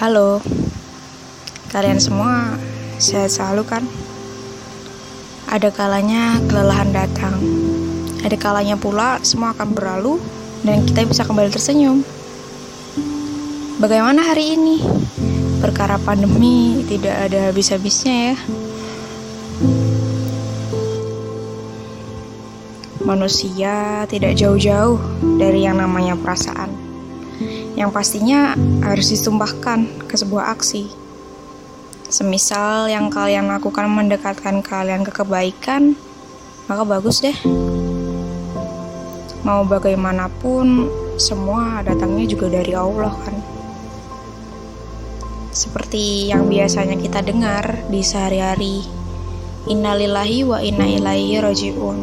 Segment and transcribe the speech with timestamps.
[0.00, 0.40] Halo,
[1.76, 2.56] kalian semua
[2.96, 3.84] sehat selalu kan?
[5.44, 7.36] Ada kalanya kelelahan datang,
[8.24, 10.16] ada kalanya pula semua akan berlalu
[10.64, 12.00] dan kita bisa kembali tersenyum.
[13.76, 14.80] Bagaimana hari ini?
[15.60, 18.36] Perkara pandemi tidak ada habis-habisnya ya.
[23.04, 24.96] Manusia tidak jauh-jauh
[25.36, 26.89] dari yang namanya perasaan
[27.74, 28.52] yang pastinya
[28.84, 30.92] harus ditumpahkan ke sebuah aksi.
[32.10, 35.94] Semisal yang kalian lakukan mendekatkan kalian ke kebaikan,
[36.66, 37.36] maka bagus deh.
[39.46, 43.36] Mau bagaimanapun, semua datangnya juga dari Allah kan.
[45.54, 48.84] Seperti yang biasanya kita dengar di sehari-hari.
[49.70, 51.98] Innalillahi wa inna ilaihi rajiun.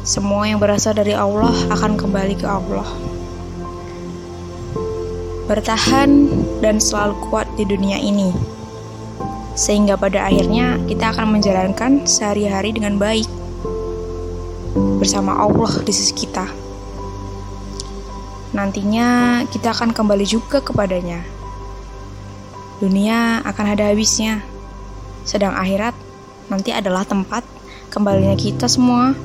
[0.00, 2.88] Semua yang berasal dari Allah akan kembali ke Allah
[5.50, 6.30] bertahan
[6.62, 8.30] dan selalu kuat di dunia ini.
[9.58, 13.26] Sehingga pada akhirnya kita akan menjalankan sehari-hari dengan baik
[15.02, 16.46] bersama Allah di sisi kita.
[18.54, 21.26] Nantinya kita akan kembali juga kepadanya.
[22.78, 24.46] Dunia akan ada habisnya,
[25.26, 25.98] sedang akhirat
[26.46, 27.42] nanti adalah tempat
[27.90, 29.18] kembalinya kita semua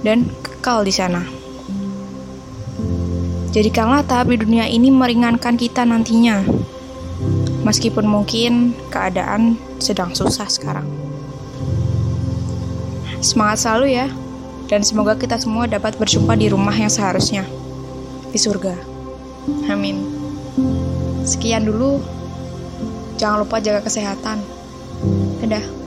[0.00, 1.35] dan kekal di sana.
[3.56, 6.44] Jadikanlah tahap di dunia ini meringankan kita nantinya.
[7.64, 10.84] Meskipun mungkin keadaan sedang susah sekarang.
[13.24, 14.12] Semangat selalu ya,
[14.68, 17.48] dan semoga kita semua dapat berjumpa di rumah yang seharusnya,
[18.28, 18.76] di surga.
[19.72, 20.04] Amin.
[21.24, 22.04] Sekian dulu,
[23.16, 24.44] jangan lupa jaga kesehatan.
[25.40, 25.85] Dadah.